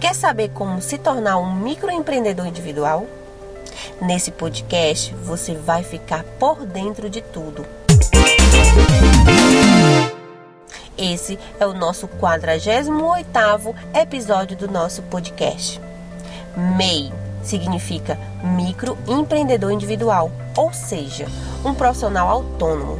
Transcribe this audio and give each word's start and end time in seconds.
Quer 0.00 0.14
saber 0.14 0.48
como 0.54 0.80
se 0.80 0.96
tornar 0.96 1.36
um 1.36 1.54
microempreendedor 1.54 2.46
individual? 2.46 3.06
Nesse 4.00 4.30
podcast 4.30 5.14
você 5.16 5.54
vai 5.54 5.82
ficar 5.82 6.24
por 6.38 6.64
dentro 6.64 7.10
de 7.10 7.20
tudo. 7.20 7.66
Esse 10.96 11.38
é 11.60 11.66
o 11.66 11.74
nosso 11.74 12.08
48º 12.08 13.74
episódio 13.94 14.56
do 14.56 14.68
nosso 14.68 15.02
podcast. 15.02 15.78
MEI 16.56 17.12
significa 17.42 18.18
microempreendedor 18.42 19.70
individual, 19.70 20.32
ou 20.56 20.72
seja, 20.72 21.26
um 21.62 21.74
profissional 21.74 22.26
autônomo. 22.26 22.98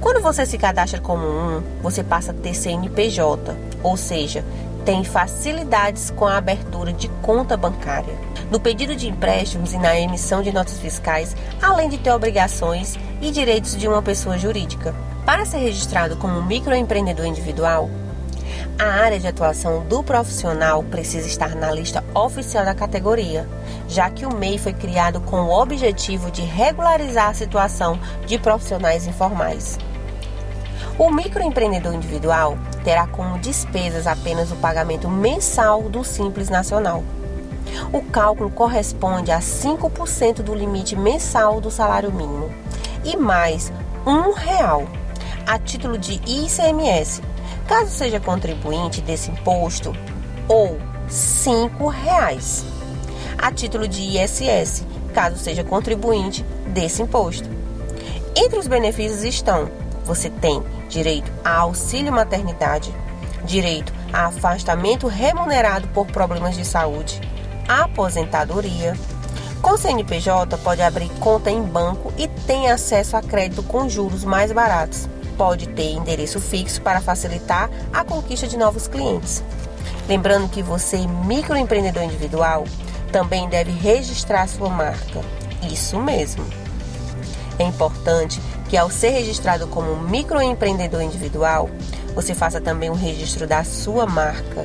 Quando 0.00 0.20
você 0.20 0.44
se 0.44 0.58
cadastra 0.58 1.00
como 1.00 1.24
um, 1.24 1.62
você 1.82 2.02
passa 2.02 2.32
a 2.32 2.34
ter 2.34 2.54
CNPJ, 2.54 3.56
ou 3.82 3.96
seja, 3.96 4.44
tem 4.86 5.02
facilidades 5.02 6.10
com 6.10 6.24
a 6.26 6.36
abertura 6.36 6.92
de 6.92 7.08
conta 7.20 7.56
bancária, 7.56 8.14
no 8.52 8.60
pedido 8.60 8.94
de 8.94 9.08
empréstimos 9.08 9.72
e 9.72 9.78
na 9.78 9.98
emissão 9.98 10.42
de 10.42 10.52
notas 10.52 10.78
fiscais, 10.78 11.34
além 11.60 11.88
de 11.88 11.98
ter 11.98 12.12
obrigações 12.12 12.96
e 13.20 13.32
direitos 13.32 13.76
de 13.76 13.88
uma 13.88 14.00
pessoa 14.00 14.38
jurídica. 14.38 14.94
Para 15.26 15.44
ser 15.44 15.58
registrado 15.58 16.16
como 16.16 16.40
microempreendedor 16.40 17.26
individual, 17.26 17.90
a 18.78 18.84
área 18.84 19.18
de 19.18 19.26
atuação 19.26 19.84
do 19.86 20.04
profissional 20.04 20.84
precisa 20.84 21.26
estar 21.26 21.56
na 21.56 21.72
lista 21.72 22.04
oficial 22.14 22.64
da 22.64 22.74
categoria, 22.74 23.48
já 23.88 24.08
que 24.08 24.24
o 24.24 24.32
MEI 24.32 24.56
foi 24.56 24.72
criado 24.72 25.20
com 25.20 25.40
o 25.40 25.60
objetivo 25.60 26.30
de 26.30 26.42
regularizar 26.42 27.30
a 27.30 27.34
situação 27.34 27.98
de 28.24 28.38
profissionais 28.38 29.04
informais. 29.04 29.78
O 30.98 31.10
microempreendedor 31.10 31.92
individual 31.94 32.56
terá 32.82 33.06
como 33.06 33.38
despesas 33.38 34.06
apenas 34.06 34.50
o 34.50 34.56
pagamento 34.56 35.10
mensal 35.10 35.82
do 35.82 36.02
Simples 36.02 36.48
Nacional. 36.48 37.04
O 37.92 38.00
cálculo 38.00 38.48
corresponde 38.48 39.30
a 39.30 39.38
5% 39.38 40.36
do 40.36 40.54
limite 40.54 40.96
mensal 40.96 41.60
do 41.60 41.70
salário 41.70 42.10
mínimo 42.10 42.50
e 43.04 43.14
mais 43.14 43.70
um 44.06 44.32
real 44.32 44.84
a 45.46 45.58
título 45.58 45.98
de 45.98 46.14
ICMS, 46.26 47.22
caso 47.68 47.90
seja 47.90 48.18
contribuinte 48.18 49.02
desse 49.02 49.30
imposto, 49.30 49.92
ou 50.48 50.78
cinco 51.08 51.88
reais 51.88 52.64
a 53.36 53.52
título 53.52 53.86
de 53.86 54.00
ISS, 54.00 54.84
caso 55.12 55.36
seja 55.36 55.62
contribuinte 55.62 56.42
desse 56.68 57.02
imposto. 57.02 57.48
Entre 58.34 58.58
os 58.58 58.66
benefícios 58.66 59.22
estão: 59.22 59.70
você 60.06 60.30
tem 60.30 60.62
direito 60.88 61.30
a 61.44 61.58
auxílio 61.58 62.12
maternidade, 62.12 62.94
direito 63.44 63.92
a 64.12 64.26
afastamento 64.26 65.08
remunerado 65.08 65.88
por 65.88 66.06
problemas 66.06 66.54
de 66.54 66.64
saúde, 66.64 67.20
aposentadoria. 67.68 68.94
Com 69.60 69.76
CNPJ 69.76 70.56
pode 70.58 70.80
abrir 70.80 71.10
conta 71.18 71.50
em 71.50 71.60
banco 71.60 72.12
e 72.16 72.28
tem 72.28 72.70
acesso 72.70 73.16
a 73.16 73.22
crédito 73.22 73.64
com 73.64 73.88
juros 73.88 74.22
mais 74.22 74.52
baratos. 74.52 75.08
Pode 75.36 75.68
ter 75.70 75.90
endereço 75.90 76.40
fixo 76.40 76.80
para 76.80 77.00
facilitar 77.00 77.68
a 77.92 78.04
conquista 78.04 78.46
de 78.46 78.56
novos 78.56 78.86
clientes. 78.86 79.42
Lembrando 80.08 80.48
que 80.48 80.62
você, 80.62 80.98
microempreendedor 80.98 82.04
individual, 82.04 82.64
também 83.10 83.48
deve 83.48 83.72
registrar 83.72 84.46
sua 84.46 84.68
marca. 84.68 85.20
Isso 85.70 85.98
mesmo. 85.98 86.44
É 87.58 87.64
importante 87.64 88.40
que 88.68 88.76
ao 88.76 88.90
ser 88.90 89.10
registrado 89.10 89.66
como 89.68 89.96
microempreendedor 89.96 91.02
individual, 91.02 91.70
você 92.14 92.34
faça 92.34 92.60
também 92.60 92.90
o 92.90 92.92
um 92.92 92.96
registro 92.96 93.46
da 93.46 93.62
sua 93.64 94.06
marca. 94.06 94.64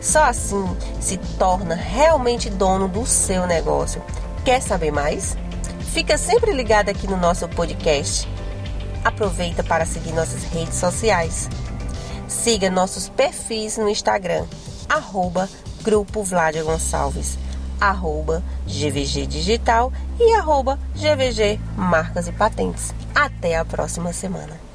Só 0.00 0.24
assim 0.24 0.64
se 1.00 1.16
torna 1.38 1.74
realmente 1.74 2.50
dono 2.50 2.88
do 2.88 3.06
seu 3.06 3.46
negócio. 3.46 4.02
Quer 4.44 4.60
saber 4.60 4.90
mais? 4.90 5.36
Fica 5.92 6.16
sempre 6.16 6.52
ligado 6.52 6.88
aqui 6.88 7.06
no 7.06 7.16
nosso 7.16 7.48
podcast. 7.48 8.28
Aproveita 9.04 9.62
para 9.62 9.84
seguir 9.84 10.12
nossas 10.12 10.42
redes 10.44 10.76
sociais. 10.76 11.48
Siga 12.26 12.70
nossos 12.70 13.08
perfis 13.08 13.76
no 13.76 13.88
Instagram, 13.88 14.46
arroba 14.88 15.48
Grupo 15.82 16.22
Vladia 16.22 16.64
Gonçalves, 16.64 17.36
arroba 17.82 18.42
GVG 18.64 19.26
Digital 19.26 19.92
e 20.18 20.34
arroba 20.34 20.78
GVG 20.94 21.58
Marcas 21.76 22.28
e 22.28 22.32
Patentes. 22.32 22.94
Até 23.12 23.56
a 23.56 23.64
próxima 23.64 24.12
semana. 24.12 24.71